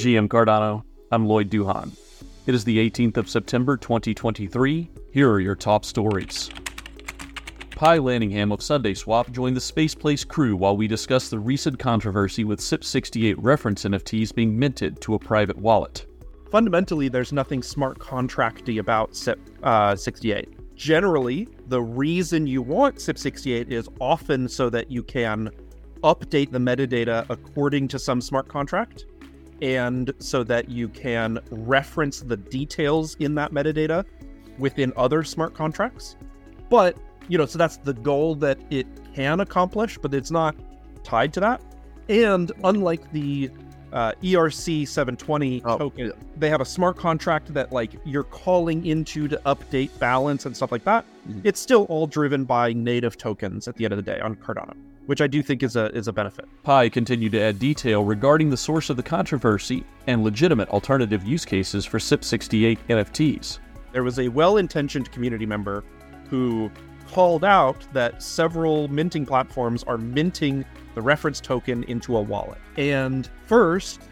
[0.00, 1.90] GM Cardano, I'm Lloyd Duhan.
[2.46, 4.90] It is the 18th of September 2023.
[5.12, 6.48] Here are your top stories.
[7.72, 12.60] Pi Lanningham of SundaeSwap joined the Spaceplace crew while we discuss the recent controversy with
[12.60, 16.06] CIP68 reference NFTs being minted to a private wallet.
[16.50, 20.48] Fundamentally, there's nothing smart contracty about CIP68.
[20.48, 25.50] Uh, Generally, the reason you want CIP68 is often so that you can
[26.02, 29.04] update the metadata according to some smart contract
[29.62, 34.04] and so that you can reference the details in that metadata
[34.58, 36.16] within other smart contracts.
[36.68, 36.96] But,
[37.28, 40.54] you know, so that's the goal that it can accomplish, but it's not
[41.02, 41.60] tied to that.
[42.08, 43.50] And unlike the
[43.92, 46.12] uh, ERC 720 oh, token, yeah.
[46.36, 50.72] they have a smart contract that like you're calling into to update balance and stuff
[50.72, 51.04] like that.
[51.28, 51.40] Mm-hmm.
[51.44, 54.74] It's still all driven by native tokens at the end of the day on Cardano
[55.10, 56.44] which I do think is a is a benefit.
[56.62, 61.44] Pi continued to add detail regarding the source of the controversy and legitimate alternative use
[61.44, 63.58] cases for CIP68 NFTs.
[63.90, 65.82] There was a well-intentioned community member
[66.28, 66.70] who
[67.08, 72.58] called out that several minting platforms are minting the reference token into a wallet.
[72.76, 74.02] And first,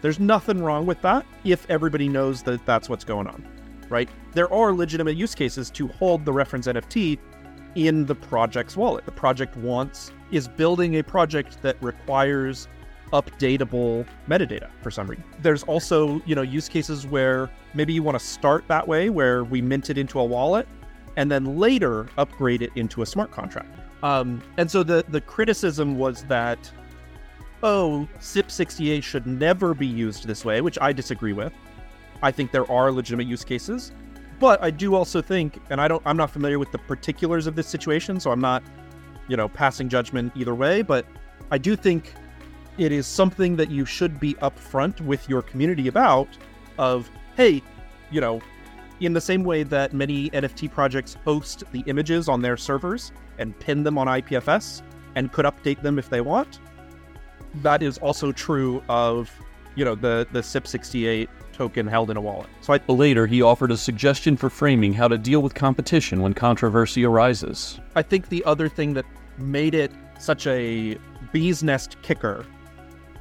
[0.00, 3.46] there's nothing wrong with that if everybody knows that that's what's going on,
[3.88, 4.08] right?
[4.32, 7.20] There are legitimate use cases to hold the reference NFT
[7.74, 9.04] in the project's wallet.
[9.04, 12.68] The project wants is building a project that requires
[13.12, 15.24] updatable metadata for some reason.
[15.40, 19.44] There's also, you know, use cases where maybe you want to start that way where
[19.44, 20.66] we mint it into a wallet
[21.16, 23.68] and then later upgrade it into a smart contract.
[24.02, 26.70] Um, and so the the criticism was that
[27.62, 31.52] oh, SIP68 should never be used this way, which I disagree with.
[32.22, 33.92] I think there are legitimate use cases.
[34.42, 37.54] But I do also think, and I don't, I'm not familiar with the particulars of
[37.54, 38.64] this situation, so I'm not,
[39.28, 40.82] you know, passing judgment either way.
[40.82, 41.06] But
[41.52, 42.12] I do think
[42.76, 46.26] it is something that you should be upfront with your community about.
[46.76, 47.62] Of hey,
[48.10, 48.40] you know,
[48.98, 53.56] in the same way that many NFT projects host the images on their servers and
[53.60, 54.82] pin them on IPFS
[55.14, 56.58] and could update them if they want.
[57.62, 59.30] That is also true of,
[59.76, 62.48] you know, the the CIP68 token held in a wallet.
[62.60, 66.34] So I, later, he offered a suggestion for framing how to deal with competition when
[66.34, 67.80] controversy arises.
[67.94, 69.04] I think the other thing that
[69.38, 70.98] made it such a
[71.32, 72.44] bee's nest kicker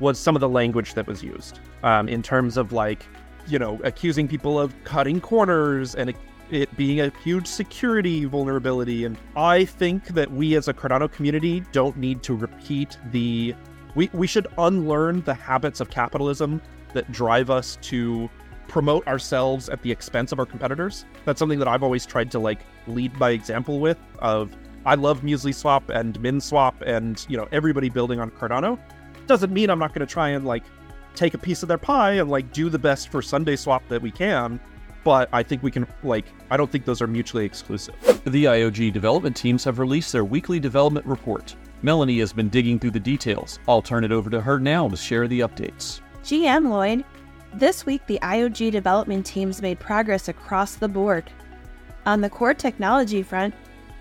[0.00, 3.06] was some of the language that was used um, in terms of like,
[3.46, 6.14] you know, accusing people of cutting corners and
[6.50, 9.04] it, being a huge security vulnerability.
[9.04, 13.54] And I think that we as a Cardano community don't need to repeat the.
[13.94, 16.60] We, we should unlearn the habits of capitalism
[16.96, 18.28] that drive us to
[18.68, 21.04] promote ourselves at the expense of our competitors.
[21.24, 25.22] That's something that I've always tried to like lead by example with of I love
[25.22, 28.78] Muesli Swap and Min Swap and you know everybody building on Cardano.
[29.26, 30.64] Doesn't mean I'm not going to try and like
[31.14, 34.10] take a piece of their pie and like do the best for SundaeSwap that we
[34.10, 34.60] can.
[35.02, 37.94] But I think we can like I don't think those are mutually exclusive.
[38.24, 41.54] The IOG development teams have released their weekly development report.
[41.82, 43.58] Melanie has been digging through the details.
[43.68, 46.00] I'll turn it over to her now to share the updates.
[46.26, 47.04] GM Lloyd,
[47.54, 51.30] this week the IOG development teams made progress across the board.
[52.04, 53.54] On the core technology front,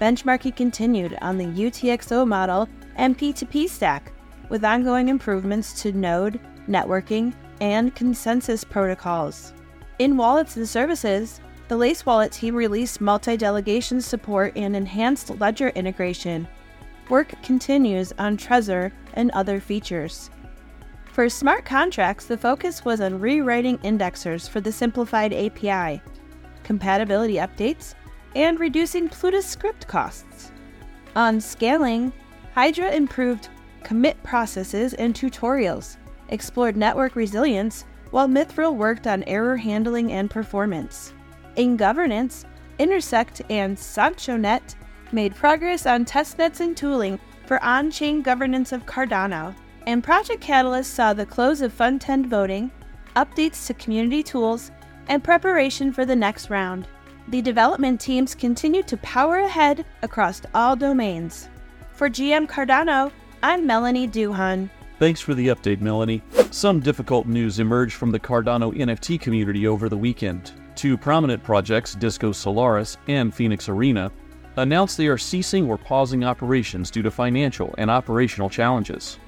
[0.00, 4.10] benchmarking continued on the UTXO model and P2P stack,
[4.48, 9.52] with ongoing improvements to node, networking, and consensus protocols.
[10.00, 15.68] In wallets and services, the Lace Wallet team released multi delegation support and enhanced ledger
[15.68, 16.48] integration.
[17.10, 20.30] Work continues on Trezor and other features.
[21.18, 26.00] For smart contracts, the focus was on rewriting indexers for the simplified API,
[26.62, 27.94] compatibility updates,
[28.36, 30.52] and reducing Plutus script costs.
[31.16, 32.12] On scaling,
[32.54, 33.48] Hydra improved
[33.82, 35.96] commit processes and tutorials,
[36.28, 41.14] explored network resilience, while Mithril worked on error handling and performance.
[41.56, 42.44] In governance,
[42.78, 44.76] Intersect and SanchoNet
[45.10, 49.52] made progress on testnets and tooling for on chain governance of Cardano
[49.88, 52.70] and Project Catalyst saw the close of Fund10 voting,
[53.16, 54.70] updates to community tools,
[55.08, 56.86] and preparation for the next round.
[57.28, 61.48] The development teams continue to power ahead across all domains.
[61.94, 63.10] For GM Cardano,
[63.42, 64.68] I'm Melanie Duhan.
[64.98, 66.22] Thanks for the update, Melanie.
[66.50, 70.52] Some difficult news emerged from the Cardano NFT community over the weekend.
[70.74, 74.12] Two prominent projects, Disco Solaris and Phoenix Arena,
[74.56, 79.18] announced they are ceasing or pausing operations due to financial and operational challenges.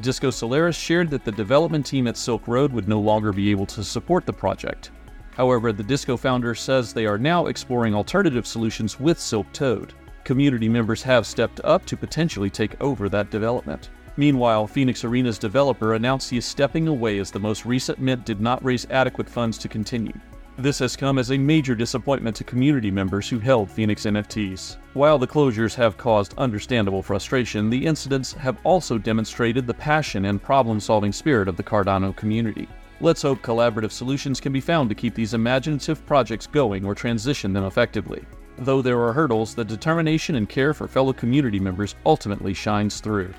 [0.00, 3.66] Disco Solaris shared that the development team at Silk Road would no longer be able
[3.66, 4.90] to support the project.
[5.36, 9.92] However, the Disco founder says they are now exploring alternative solutions with Silk Toad.
[10.24, 13.90] Community members have stepped up to potentially take over that development.
[14.16, 18.40] Meanwhile, Phoenix Arena's developer announced he is stepping away as the most recent mint did
[18.40, 20.14] not raise adequate funds to continue.
[20.56, 24.76] This has come as a major disappointment to community members who held Phoenix NFTs.
[24.92, 30.40] While the closures have caused understandable frustration, the incidents have also demonstrated the passion and
[30.40, 32.68] problem solving spirit of the Cardano community.
[33.00, 37.52] Let's hope collaborative solutions can be found to keep these imaginative projects going or transition
[37.52, 38.24] them effectively.
[38.58, 43.34] Though there are hurdles, the determination and care for fellow community members ultimately shines through.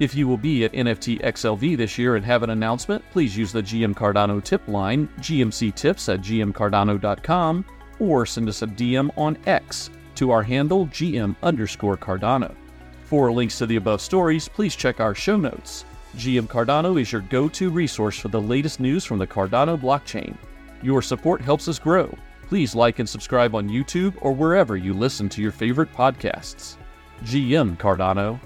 [0.00, 3.52] If you will be at NFT XLV this year and have an announcement, please use
[3.52, 7.64] the GM Cardano tip line, gmctips at gmcardano.com,
[8.00, 12.54] or send us a DM on X to our handle gm underscore Cardano.
[13.04, 15.84] For links to the above stories, please check our show notes.
[16.16, 20.36] GM Cardano is your go to resource for the latest news from the Cardano blockchain.
[20.82, 22.12] Your support helps us grow.
[22.48, 26.76] Please like and subscribe on YouTube or wherever you listen to your favorite podcasts.
[27.24, 28.38] GM Cardano.